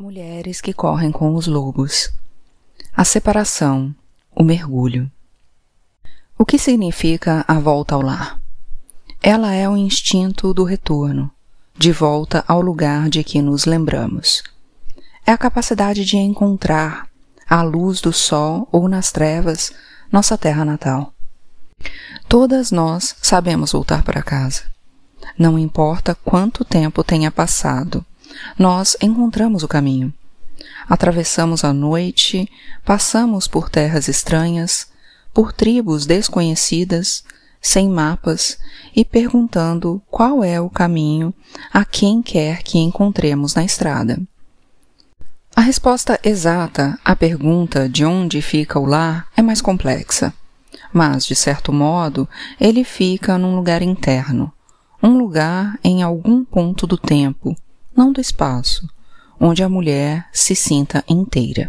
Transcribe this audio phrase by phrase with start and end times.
[0.00, 2.08] Mulheres que correm com os lobos.
[2.96, 3.92] A separação,
[4.32, 5.10] o mergulho.
[6.38, 8.40] O que significa a volta ao lar?
[9.20, 11.28] Ela é o instinto do retorno,
[11.76, 14.44] de volta ao lugar de que nos lembramos.
[15.26, 17.08] É a capacidade de encontrar,
[17.44, 19.72] à luz do sol ou nas trevas,
[20.12, 21.12] nossa terra natal.
[22.28, 24.62] Todas nós sabemos voltar para casa.
[25.36, 28.06] Não importa quanto tempo tenha passado
[28.58, 30.12] nós encontramos o caminho.
[30.88, 32.50] Atravessamos a noite,
[32.84, 34.88] passamos por terras estranhas,
[35.32, 37.24] por tribos desconhecidas,
[37.60, 38.58] sem mapas
[38.94, 41.34] e perguntando qual é o caminho
[41.72, 44.20] a quem quer que encontremos na estrada.
[45.54, 50.32] A resposta exata à pergunta de onde fica o lar é mais complexa,
[50.92, 52.28] mas, de certo modo,
[52.60, 54.52] ele fica num lugar interno,
[55.02, 57.56] um lugar em algum ponto do tempo,
[57.98, 58.88] não do espaço,
[59.40, 61.68] onde a mulher se sinta inteira.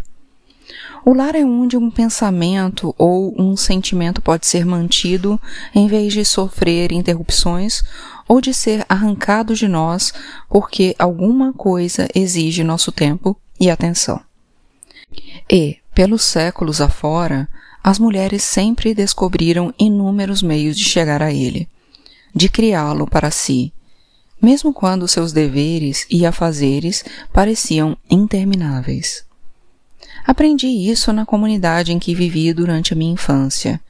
[1.04, 5.40] O lar é onde um pensamento ou um sentimento pode ser mantido
[5.74, 7.82] em vez de sofrer interrupções
[8.28, 10.14] ou de ser arrancado de nós
[10.48, 14.20] porque alguma coisa exige nosso tempo e atenção.
[15.50, 17.48] E, pelos séculos afora,
[17.82, 21.68] as mulheres sempre descobriram inúmeros meios de chegar a ele,
[22.32, 23.72] de criá-lo para si,
[24.40, 29.24] mesmo quando seus deveres e afazeres pareciam intermináveis.
[30.26, 33.80] Aprendi isso na comunidade em que vivi durante a minha infância,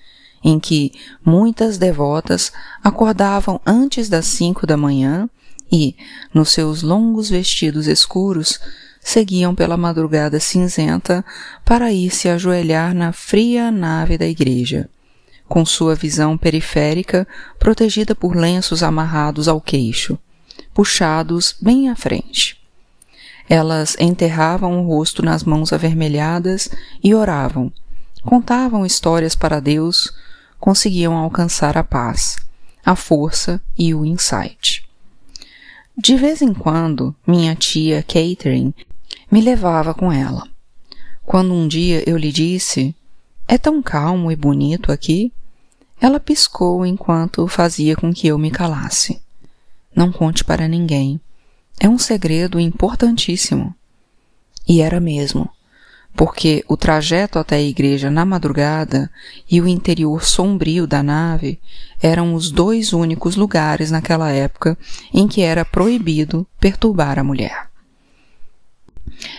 [0.43, 0.93] em que
[1.25, 5.29] muitas devotas acordavam antes das cinco da manhã
[5.71, 5.95] e,
[6.33, 8.59] nos seus longos vestidos escuros,
[9.01, 11.25] seguiam pela madrugada cinzenta
[11.65, 14.89] para ir se ajoelhar na fria nave da igreja,
[15.49, 17.27] com sua visão periférica
[17.59, 20.19] protegida por lenços amarrados ao queixo
[20.75, 22.61] puxados bem à frente.
[23.49, 26.71] Elas enterravam o rosto nas mãos avermelhadas
[27.03, 27.73] e oravam,
[28.23, 30.13] contavam histórias para Deus,
[30.59, 32.37] conseguiam alcançar a paz,
[32.85, 34.89] a força e o insight.
[35.97, 38.75] De vez em quando, minha tia Catherine
[39.31, 40.49] me levava com ela.
[41.25, 42.95] Quando um dia eu lhe disse:
[43.47, 45.33] É tão calmo e bonito aqui,
[46.01, 49.21] ela piscou enquanto fazia com que eu me calasse.
[50.01, 51.21] Não conte para ninguém.
[51.79, 53.75] É um segredo importantíssimo.
[54.67, 55.47] E era mesmo,
[56.17, 59.11] porque o trajeto até a igreja na madrugada
[59.47, 61.61] e o interior sombrio da nave
[62.01, 64.79] eram os dois únicos lugares naquela época
[65.13, 67.69] em que era proibido perturbar a mulher.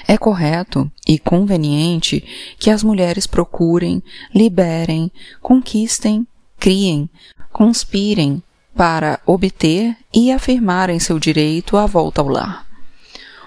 [0.07, 2.23] É correto e conveniente
[2.59, 5.11] que as mulheres procurem, liberem,
[5.41, 6.27] conquistem,
[6.59, 7.09] criem,
[7.51, 8.43] conspirem,
[8.75, 12.65] para obter e afirmarem seu direito à volta ao lar.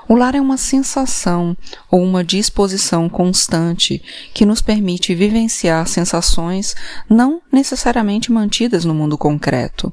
[0.07, 1.57] O lar é uma sensação
[1.91, 4.03] ou uma disposição constante
[4.35, 6.75] que nos permite vivenciar sensações
[7.09, 9.93] não necessariamente mantidas no mundo concreto.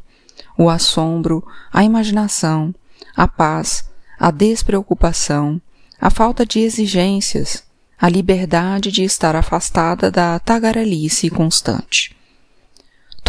[0.57, 2.75] O assombro, a imaginação,
[3.15, 3.89] a paz,
[4.19, 5.61] a despreocupação,
[5.99, 7.63] a falta de exigências,
[7.99, 12.15] a liberdade de estar afastada da tagarelice constante.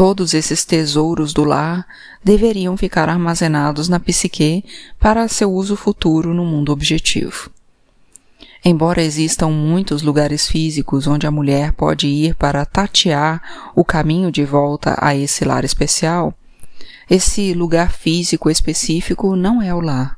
[0.04, 1.86] Todos esses tesouros do lar
[2.24, 4.64] deveriam ficar armazenados na psique
[4.98, 7.48] para seu uso futuro no mundo objetivo.
[8.64, 13.40] Embora existam muitos lugares físicos onde a mulher pode ir para tatear
[13.76, 16.34] o caminho de volta a esse lar especial,
[17.08, 20.16] esse lugar físico específico não é o lar.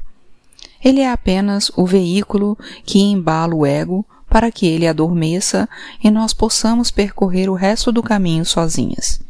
[0.83, 2.57] Ele é apenas o veículo
[2.87, 5.69] que embala o ego para que ele adormeça
[6.03, 9.23] e nós possamos percorrer o resto do caminho sozinhas.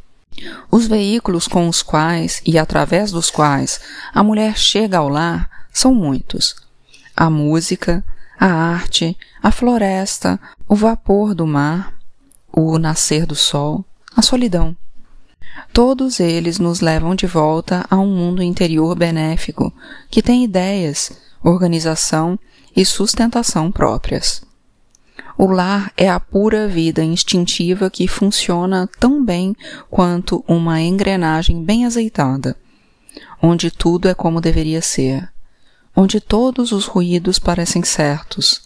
[0.70, 3.80] Os veículos com os quais e através dos quais
[4.12, 6.56] a mulher chega ao lar são muitos:
[7.16, 8.04] a música,
[8.38, 11.94] a arte, a floresta, o vapor do mar,
[12.52, 13.84] o nascer do sol,
[14.16, 14.76] a solidão.
[15.72, 19.72] Todos eles nos levam de volta a um mundo interior benéfico
[20.10, 21.12] que tem ideias,
[21.42, 22.38] organização
[22.76, 24.42] e sustentação próprias.
[25.36, 29.54] O lar é a pura vida instintiva que funciona tão bem
[29.90, 32.56] quanto uma engrenagem bem azeitada,
[33.42, 35.28] onde tudo é como deveria ser,
[35.94, 38.62] onde todos os ruídos parecem certos.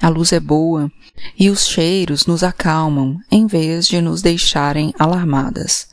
[0.00, 0.90] A luz é boa
[1.38, 5.88] e os cheiros nos acalmam em vez de nos deixarem alarmadas.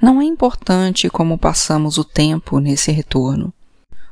[0.00, 3.52] Não é importante como passamos o tempo nesse retorno.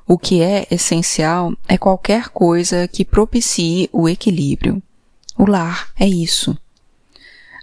[0.07, 4.83] O que é essencial é qualquer coisa que propicie o equilíbrio.
[5.41, 6.55] O lar é isso.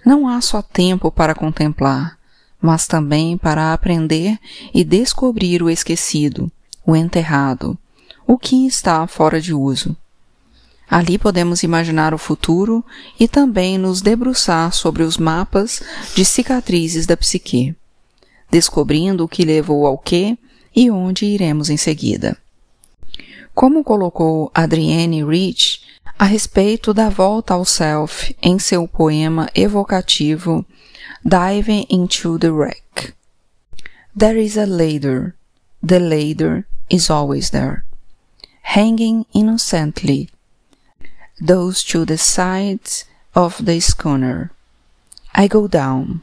[0.04, 2.18] Não há só tempo para contemplar,
[2.60, 4.40] mas também para aprender
[4.74, 6.52] e descobrir o esquecido,
[6.84, 7.78] o enterrado,
[8.26, 9.96] o que está fora de uso.
[10.90, 12.84] Ali podemos imaginar o futuro
[13.20, 15.80] e também nos debruçar sobre os mapas
[16.16, 17.76] de cicatrizes da psique,
[18.50, 20.36] descobrindo o que levou ao que
[20.76, 22.36] e onde iremos em seguida.
[23.58, 25.82] Como colocou Adrienne Rich
[26.20, 30.64] a respeito da volta ao self em seu poema evocativo
[31.26, 33.16] Diving into the Wreck.
[34.16, 35.34] There is a ladder.
[35.82, 37.84] The ladder is always there,
[38.62, 40.30] hanging innocently
[41.42, 44.52] those to the sides of the schooner.
[45.34, 46.22] I go down.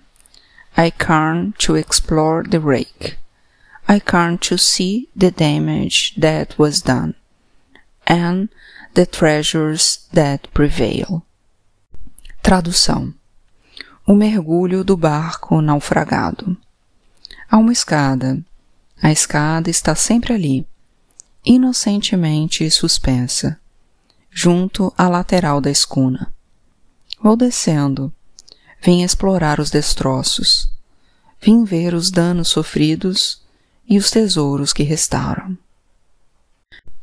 [0.76, 3.18] I turn to explore the wreck.
[3.88, 7.16] I turn to see the damage that was done
[8.06, 8.48] and
[8.94, 11.22] the treasures that prevail.
[12.42, 13.14] Tradução:
[14.06, 16.56] O mergulho do barco naufragado.
[17.50, 18.42] Há uma escada.
[19.02, 20.66] A escada está sempre ali,
[21.44, 23.60] inocentemente suspensa
[24.34, 26.34] junto à lateral da escuna.
[27.22, 28.12] Vou descendo.
[28.82, 30.68] Vim explorar os destroços.
[31.40, 33.40] Vim ver os danos sofridos
[33.88, 35.56] e os tesouros que restaram.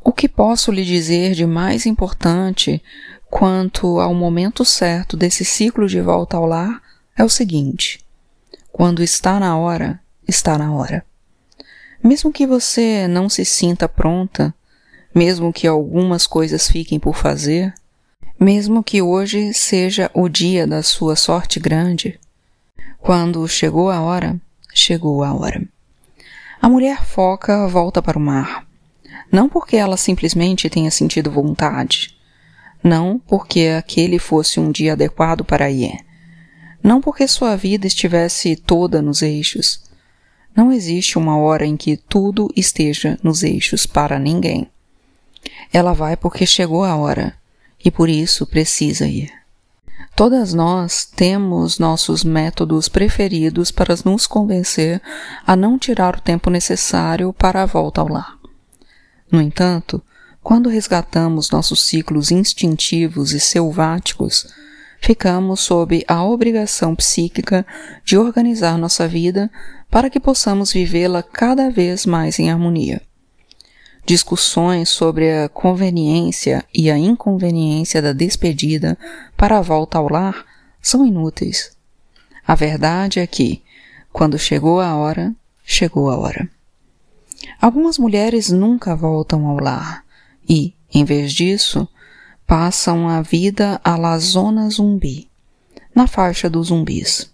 [0.04, 2.82] O que posso lhe dizer de mais importante
[3.30, 6.82] quanto ao momento certo desse ciclo de volta ao lar
[7.16, 8.04] é o seguinte:
[8.72, 11.06] quando está na hora, está na hora.
[12.04, 14.54] Mesmo que você não se sinta pronta,
[15.14, 17.72] mesmo que algumas coisas fiquem por fazer,
[18.40, 22.20] mesmo que hoje seja o dia da sua sorte grande,
[22.98, 24.40] quando chegou a hora,
[24.74, 25.64] chegou a hora.
[26.60, 28.66] A mulher foca volta para o mar,
[29.32, 32.18] não porque ela simplesmente tenha sentido vontade,
[32.84, 35.98] não porque aquele fosse um dia adequado para ir,
[36.84, 39.84] não porque sua vida estivesse toda nos eixos.
[40.56, 44.68] Não existe uma hora em que tudo esteja nos eixos para ninguém.
[45.72, 47.36] Ela vai porque chegou a hora
[47.84, 49.32] e por isso precisa ir.
[50.16, 55.02] Todas nós temos nossos métodos preferidos para nos convencer
[55.48, 58.41] a não tirar o tempo necessário para a volta ao lar.
[59.32, 60.02] No entanto,
[60.44, 64.48] quando resgatamos nossos ciclos instintivos e selváticos,
[65.00, 67.66] ficamos sob a obrigação psíquica
[68.04, 69.50] de organizar nossa vida
[69.90, 73.02] para que possamos vivê-la cada vez mais em harmonia
[74.06, 78.98] discussões sobre a conveniência e a inconveniência da despedida
[79.38, 80.46] para a volta ao lar
[80.82, 81.72] são inúteis.
[82.46, 83.62] A verdade é que,
[84.12, 86.50] quando chegou a hora, chegou a hora.
[87.60, 90.04] Algumas mulheres nunca voltam ao lar
[90.48, 91.88] e, em vez disso,
[92.46, 95.30] passam a vida à la zona zumbi,
[95.96, 97.32] na faixa dos zumbis.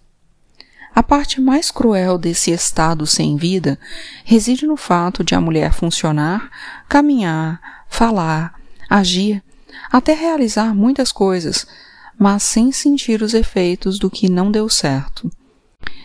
[0.94, 3.78] A parte mais cruel desse estado sem vida
[4.24, 6.50] reside no fato de a mulher funcionar,
[6.88, 8.54] caminhar, falar,
[8.90, 9.42] agir,
[9.90, 11.66] até realizar muitas coisas,
[12.18, 15.30] mas sem sentir os efeitos do que não deu certo.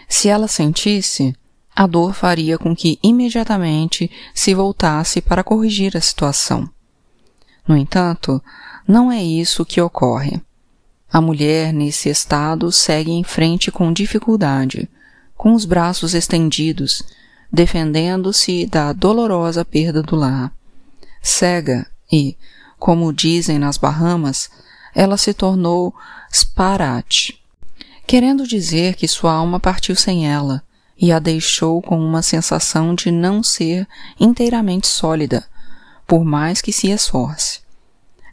[0.07, 1.36] Se ela sentisse,
[1.75, 6.70] a dor faria com que imediatamente se voltasse para corrigir a situação.
[7.68, 8.42] No entanto,
[8.88, 10.42] não é isso que ocorre.
[11.12, 14.90] A mulher, nesse estado, segue em frente com dificuldade,
[15.36, 17.04] com os braços estendidos,
[17.52, 20.54] defendendo-se da dolorosa perda do lar.
[21.22, 22.36] Cega e,
[22.78, 24.50] como dizem nas Bahamas,
[24.94, 25.94] ela se tornou
[26.32, 27.32] sparat,
[28.06, 30.63] querendo dizer que sua alma partiu sem ela
[30.97, 33.88] e a deixou com uma sensação de não ser
[34.19, 35.45] inteiramente sólida,
[36.07, 37.62] por mais que se esforce.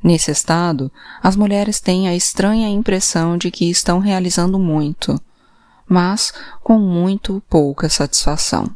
[0.02, 0.90] Nesse estado,
[1.22, 5.20] as mulheres têm a estranha impressão de que estão realizando muito,
[5.86, 8.70] mas com muito pouca satisfação.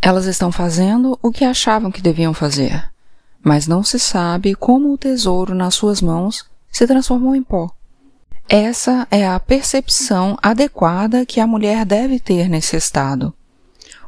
[0.00, 2.90] Elas estão fazendo o que achavam que deviam fazer,
[3.42, 7.70] mas não se sabe como o tesouro nas suas mãos se transformou em pó.
[8.50, 13.34] Essa é a percepção adequada que a mulher deve ter nesse estado.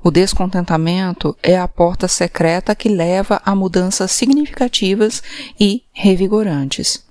[0.02, 5.22] O descontentamento é a porta secreta que leva a mudanças significativas
[5.60, 7.04] e revigorantes.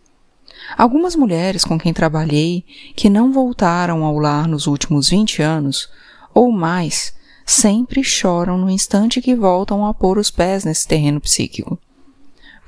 [0.76, 5.88] Algumas mulheres com quem trabalhei que não voltaram ao lar nos últimos 20 anos,
[6.34, 7.14] ou mais,
[7.46, 11.78] sempre choram no instante que voltam a pôr os pés nesse terreno psíquico.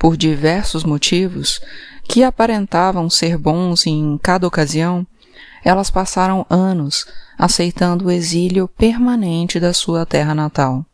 [0.02, 1.60] Por diversos motivos,
[2.02, 5.06] que aparentavam ser bons em cada ocasião,
[5.64, 7.06] elas passaram anos
[7.38, 10.84] aceitando o exílio permanente da sua terra natal.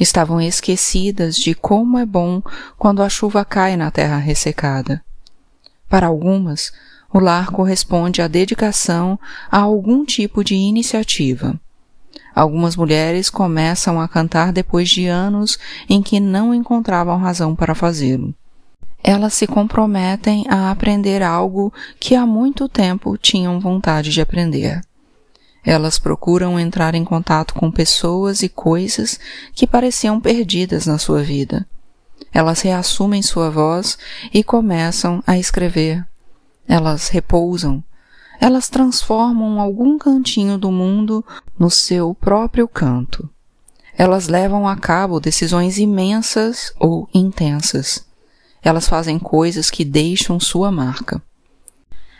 [0.00, 2.42] Estavam esquecidas de como é bom
[2.78, 5.04] quando a chuva cai na terra ressecada.
[5.86, 6.72] Para algumas,
[7.12, 9.20] o lar corresponde à dedicação
[9.50, 11.60] a algum tipo de iniciativa.
[12.34, 15.58] Algumas mulheres começam a cantar depois de anos
[15.88, 18.34] em que não encontravam razão para fazê-lo.
[19.04, 24.80] elas se comprometem a aprender algo que há muito tempo tinham vontade de aprender.
[25.64, 29.18] Elas procuram entrar em contato com pessoas e coisas
[29.54, 31.66] que pareciam perdidas na sua vida.
[32.32, 33.98] Elas reassumem sua voz
[34.32, 36.04] e começam a escrever.
[36.66, 37.82] Elas repousam.
[38.42, 41.24] Elas transformam algum cantinho do mundo
[41.56, 43.30] no seu próprio canto.
[43.96, 48.04] Elas levam a cabo decisões imensas ou intensas.
[48.60, 51.22] Elas fazem coisas que deixam sua marca.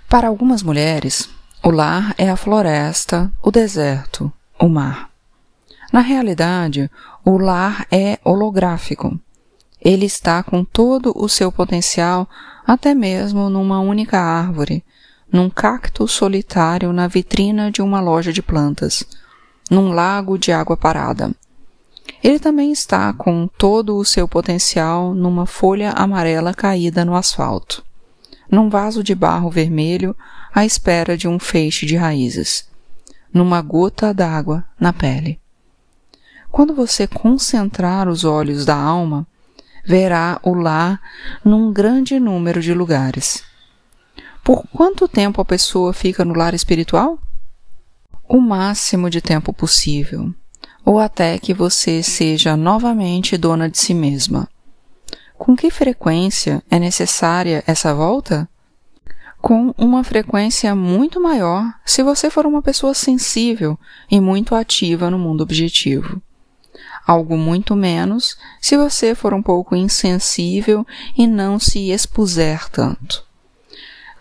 [0.09, 1.29] Para algumas mulheres,
[1.61, 5.11] o lar é a floresta, o deserto, o mar.
[5.93, 6.89] Na realidade,
[7.25, 9.19] o lar é holográfico.
[9.81, 12.31] Ele está com todo o seu potencial
[12.65, 14.85] até mesmo numa única árvore,
[15.33, 19.05] num cacto solitário na vitrina de uma loja de plantas,
[19.71, 21.33] num lago de água parada.
[22.23, 27.83] Ele também está com todo o seu potencial numa folha amarela caída no asfalto
[28.53, 30.15] num vaso de barro vermelho
[30.55, 32.69] à espera de um feixe de raízes,
[33.33, 35.41] numa gota d'água na pele.
[36.51, 39.27] Quando você concentrar os olhos da alma,
[39.87, 41.01] verá o lar
[41.43, 43.43] num grande número de lugares.
[44.45, 47.17] Por quanto tempo a pessoa fica no lar espiritual?
[48.29, 50.35] O máximo de tempo possível,
[50.85, 54.49] ou até que você seja novamente dona de si mesma.
[55.39, 58.49] Com que frequência é necessária essa volta?
[59.41, 63.79] Com uma frequência muito maior se você for uma pessoa sensível
[64.11, 66.21] e muito ativa no mundo objetivo.
[67.07, 70.85] Algo muito menos se você for um pouco insensível
[71.17, 73.31] e não se expuser tanto.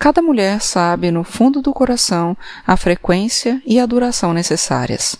[0.02, 5.16] Cada mulher sabe no fundo do coração a frequência e a duração necessárias.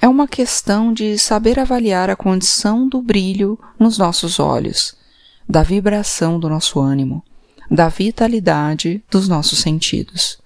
[0.00, 4.96] É uma questão de saber avaliar a condição do brilho nos nossos olhos
[5.46, 7.22] da vibração do nosso ânimo,
[7.70, 10.40] da vitalidade dos nossos sentidos.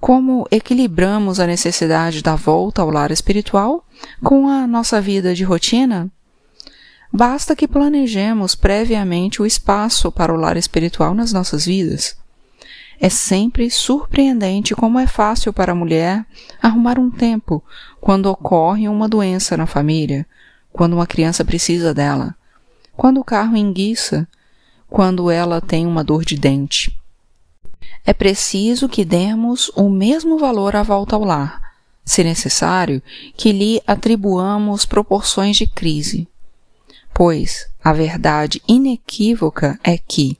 [0.00, 3.84] Como equilibramos a necessidade da volta ao lar espiritual
[4.22, 6.08] com a nossa vida de rotina?
[7.12, 12.24] Basta que planejemos previamente o espaço para o lar espiritual nas nossas vidas.
[13.00, 16.24] É sempre surpreendente como é fácil para a mulher
[16.62, 17.62] arrumar um tempo
[18.00, 20.26] quando ocorre uma doença na família,
[20.72, 22.34] quando uma criança precisa dela,
[22.96, 24.26] quando o carro enguiça,
[24.88, 26.98] quando ela tem uma dor de dente.
[28.04, 31.60] É preciso que demos o mesmo valor à volta ao lar,
[32.04, 33.02] se necessário,
[33.36, 36.28] que lhe atribuamos proporções de crise.
[37.12, 40.38] Pois a verdade inequívoca é que,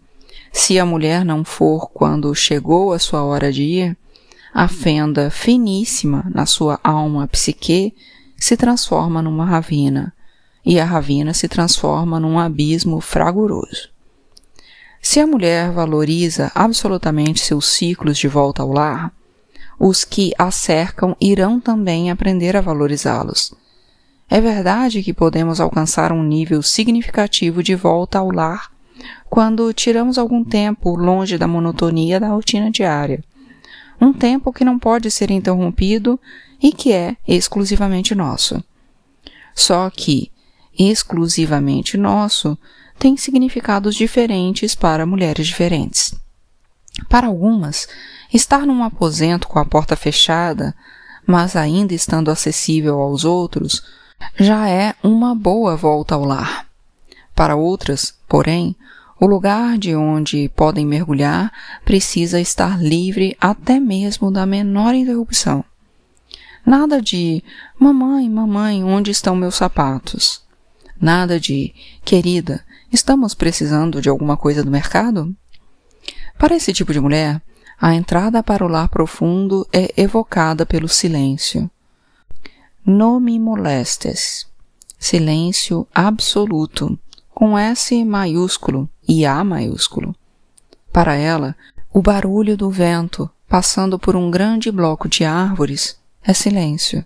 [0.56, 3.96] se a mulher não for quando chegou a sua hora de ir,
[4.54, 7.94] a fenda finíssima na sua alma psique
[8.38, 10.14] se transforma numa ravina,
[10.64, 13.90] e a ravina se transforma num abismo fragoroso.
[15.02, 19.12] Se a mulher valoriza absolutamente seus ciclos de volta ao lar,
[19.78, 23.52] os que a cercam irão também aprender a valorizá-los.
[24.28, 28.74] É verdade que podemos alcançar um nível significativo de volta ao lar
[29.28, 33.22] quando tiramos algum tempo longe da monotonia da rotina diária.
[34.00, 36.18] Um tempo que não pode ser interrompido
[36.62, 38.62] e que é exclusivamente nosso.
[39.54, 40.30] Só que,
[40.78, 42.58] exclusivamente nosso
[42.98, 46.14] tem significados diferentes para mulheres diferentes.
[47.08, 47.86] Para algumas,
[48.32, 50.74] estar num aposento com a porta fechada,
[51.26, 53.82] mas ainda estando acessível aos outros,
[54.38, 56.66] já é uma boa volta ao lar.
[57.34, 58.74] Para outras, porém,
[59.18, 61.50] o lugar de onde podem mergulhar
[61.84, 65.64] precisa estar livre até mesmo da menor interrupção.
[66.64, 67.42] Nada de
[67.78, 70.42] mamãe, mamãe, onde estão meus sapatos?
[71.00, 71.72] Nada de
[72.04, 75.34] querida, estamos precisando de alguma coisa do mercado?
[76.38, 77.40] Para esse tipo de mulher,
[77.80, 81.70] a entrada para o lar profundo é evocada pelo silêncio.
[82.84, 84.46] Não me molestes.
[84.98, 86.98] Silêncio absoluto,
[87.30, 90.14] com S maiúsculo e A maiúsculo.
[90.92, 91.54] Para ela,
[91.92, 97.04] o barulho do vento passando por um grande bloco de árvores é silêncio.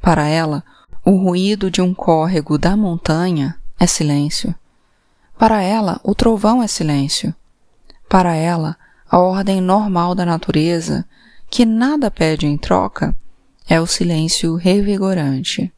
[0.00, 0.64] Para ela,
[1.04, 4.54] o ruído de um córrego da montanha é silêncio.
[5.38, 7.34] Para ela, o trovão é silêncio.
[8.08, 8.76] Para ela,
[9.10, 11.04] a ordem normal da natureza,
[11.50, 13.14] que nada pede em troca,
[13.68, 15.72] é o silêncio revigorante.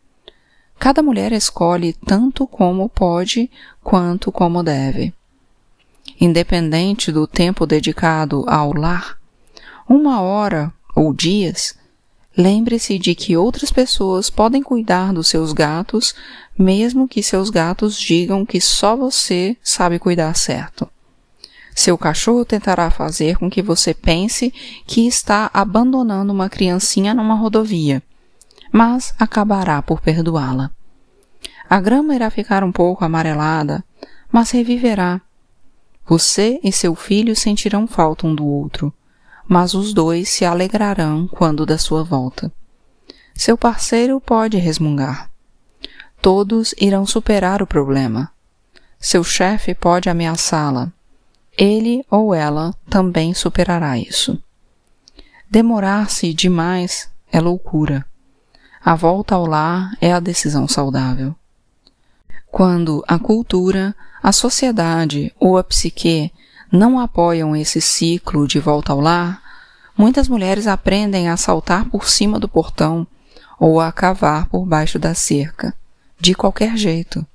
[0.78, 3.50] Cada mulher escolhe tanto como pode
[3.82, 5.14] quanto como deve.
[6.20, 9.18] Independente do tempo dedicado ao lar,
[9.88, 11.76] uma hora ou dias
[12.36, 16.14] Lembre-se de que outras pessoas podem cuidar dos seus gatos,
[16.58, 20.88] mesmo que seus gatos digam que só você sabe cuidar certo.
[21.76, 24.52] Seu cachorro tentará fazer com que você pense
[24.84, 28.02] que está abandonando uma criancinha numa rodovia,
[28.72, 30.72] mas acabará por perdoá-la.
[31.70, 33.84] A grama irá ficar um pouco amarelada,
[34.30, 35.20] mas reviverá.
[36.06, 38.92] Você e seu filho sentirão falta um do outro,
[39.48, 42.52] mas os dois se alegrarão quando da sua volta.
[43.34, 45.30] Seu parceiro pode resmungar.
[46.20, 48.30] Todos irão superar o problema.
[48.98, 50.92] Seu chefe pode ameaçá-la
[51.56, 54.40] ele ou ela também superará isso.
[55.48, 58.04] Demorar-se demais é loucura.
[58.84, 61.34] A volta ao lar é a decisão saudável.
[62.54, 66.30] Quando a cultura, a sociedade ou a psique
[66.70, 69.42] não apoiam esse ciclo de volta ao lar,
[69.98, 73.04] muitas mulheres aprendem a saltar por cima do portão
[73.58, 75.74] ou a cavar por baixo da cerca,
[76.20, 77.26] de qualquer jeito.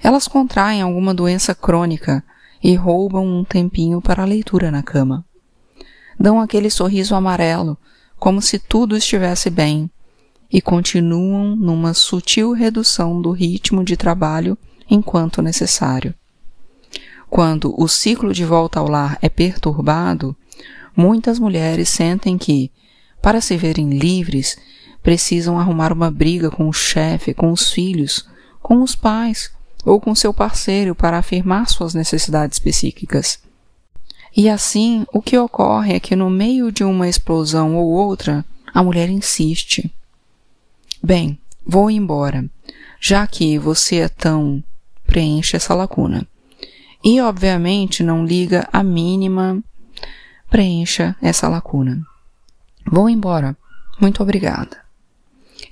[0.00, 2.22] Elas contraem alguma doença crônica
[2.62, 5.24] e roubam um tempinho para a leitura na cama.
[6.20, 7.76] Dão aquele sorriso amarelo,
[8.16, 9.90] como se tudo estivesse bem,
[10.52, 14.56] e continuam numa sutil redução do ritmo de trabalho
[14.88, 16.14] enquanto necessário.
[17.28, 20.36] Quando o ciclo de volta ao lar é perturbado,
[20.96, 22.70] muitas mulheres sentem que,
[23.20, 24.56] para se verem livres,
[25.02, 28.28] precisam arrumar uma briga com o chefe, com os filhos,
[28.62, 29.50] com os pais,
[29.84, 33.38] ou com seu parceiro para afirmar suas necessidades psíquicas.
[34.36, 38.82] E assim, o que ocorre é que no meio de uma explosão ou outra, a
[38.82, 39.90] mulher insiste.
[41.06, 42.50] Bem, vou embora,
[42.98, 44.60] já que você é tão.
[45.06, 46.26] preenche essa lacuna.
[47.04, 49.62] E, obviamente, não liga a mínima.
[50.50, 52.04] preencha essa lacuna.
[52.84, 53.56] Vou embora.
[54.00, 54.78] Muito obrigada.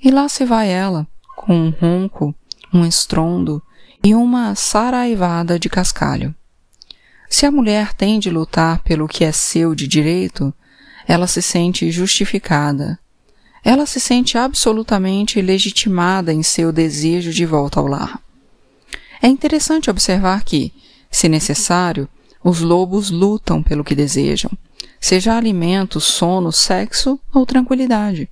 [0.01, 2.33] E lá se vai ela, com um ronco,
[2.73, 3.61] um estrondo,
[4.01, 6.33] e uma saraivada de cascalho.
[7.29, 10.53] Se a mulher tem de lutar pelo que é seu de direito,
[11.05, 12.97] ela se sente justificada.
[13.65, 18.21] Ela se sente absolutamente legitimada em seu desejo de volta ao lar.
[19.19, 20.71] É interessante observar que,
[21.09, 22.07] se necessário,
[22.43, 24.51] os lobos lutam pelo que desejam,
[25.01, 28.29] seja alimento, sono, sexo ou tranquilidade.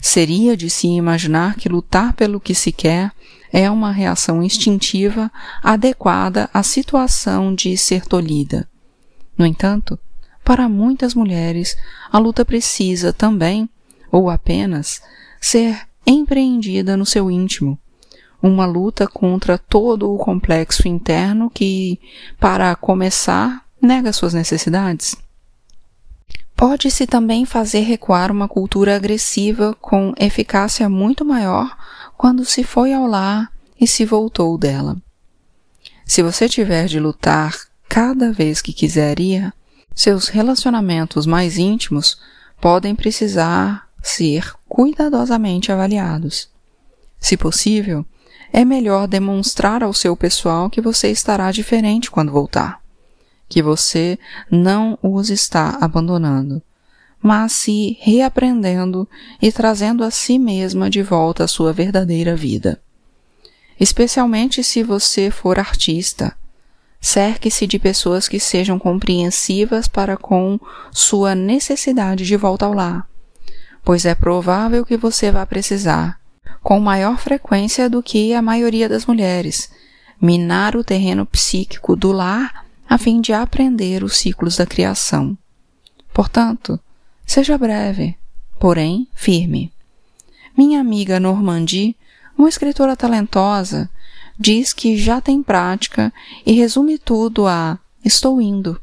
[0.00, 3.10] Seria de se imaginar que lutar pelo que se quer
[3.52, 5.28] é uma reação instintiva
[5.60, 8.68] adequada à situação de ser tolhida.
[9.36, 9.98] No entanto,
[10.44, 11.76] para muitas mulheres,
[12.12, 13.68] a luta precisa também,
[14.16, 15.02] ou apenas,
[15.40, 17.78] ser empreendida no seu íntimo.
[18.42, 22.00] Uma luta contra todo o complexo interno que,
[22.38, 25.16] para começar, nega suas necessidades.
[26.54, 31.76] Pode-se também fazer recuar uma cultura agressiva com eficácia muito maior
[32.16, 34.96] quando se foi ao lar e se voltou dela.
[36.06, 37.54] Se você tiver de lutar
[37.86, 39.52] cada vez que quiser ir,
[39.94, 42.18] seus relacionamentos mais íntimos
[42.58, 46.50] podem precisar ser cuidadosamente avaliados.
[47.18, 48.04] Se possível,
[48.52, 52.80] é melhor demonstrar ao seu pessoal que você estará diferente quando voltar,
[53.48, 54.18] que você
[54.50, 56.62] não os está abandonando,
[57.20, 59.08] mas se reaprendendo
[59.42, 62.80] e trazendo a si mesma de volta à sua verdadeira vida.
[63.78, 66.36] Especialmente se você for artista.
[67.00, 70.58] Cerque-se de pessoas que sejam compreensivas para com
[70.90, 73.06] sua necessidade de volta ao lar,
[73.86, 76.20] pois é provável que você vá precisar,
[76.62, 79.70] com maior frequência do que a maioria das mulheres,
[80.20, 85.38] minar o terreno psíquico do lar a fim de aprender os ciclos da criação.
[86.12, 86.78] Portanto,
[87.26, 88.16] Seja breve,
[88.58, 89.72] porém firme.
[90.56, 91.96] Minha amiga Normandie,
[92.38, 93.90] uma escritora talentosa,
[94.38, 96.12] diz que já tem prática
[96.46, 98.80] e resume tudo a estou indo.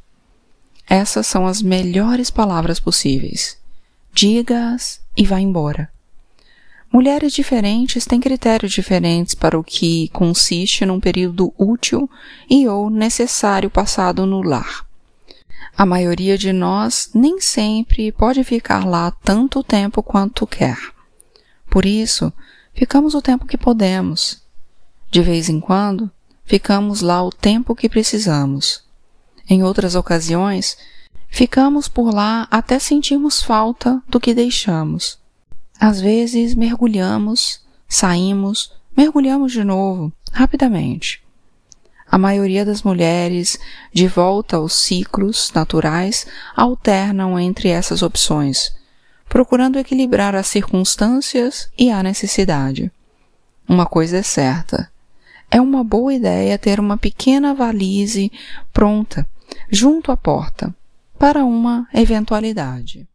[0.90, 3.58] Essas são as melhores palavras possíveis.
[4.14, 5.92] Diga-as e vá embora.
[6.92, 12.08] Mulheres diferentes têm critérios diferentes para o que consiste num período útil
[12.48, 14.86] e ou necessário passado no lar.
[15.76, 20.78] A maioria de nós nem sempre pode ficar lá tanto tempo quanto quer.
[21.68, 22.32] Por isso,
[22.76, 24.44] ficamos o tempo que podemos.
[25.10, 26.12] De vez em quando,
[26.46, 28.84] ficamos lá o tempo que precisamos.
[29.50, 30.78] Em outras ocasiões,
[31.34, 35.18] ficamos por lá até sentirmos falta do que deixamos.
[35.80, 41.24] Às vezes, mergulhamos, saímos, mergulhamos de novo, rapidamente
[42.14, 43.58] a maioria das mulheres,
[43.92, 48.72] de volta aos ciclos naturais, alternam entre essas opções,
[49.28, 52.92] procurando equilibrar as circunstâncias e a necessidade.
[53.68, 54.92] Uma coisa é certa:
[55.50, 58.32] é uma boa ideia ter uma pequena valise
[58.72, 59.28] pronta,
[59.72, 60.72] junto à porta,
[61.18, 63.08] para uma eventualidade.